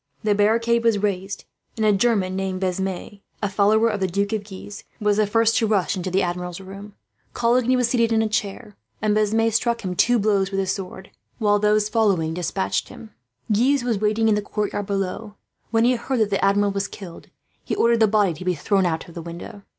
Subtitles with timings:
[0.23, 1.43] The barricade was carried,
[1.77, 5.57] and a German named Besme, a follower of the Duke of Guise, was the first
[5.57, 6.95] to rush into the Admiral's room.
[7.35, 10.71] Coligny was calmly seated in a chair, and Besme struck him two blows with his
[10.73, 13.11] sword, while those following despatched him.
[13.51, 15.35] Guise was waiting in the courtyard below.
[15.69, 17.27] When he heard that the Admiral was killed,
[17.63, 19.61] he ordered the body to be thrown out of the window.